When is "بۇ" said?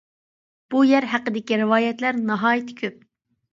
0.73-0.81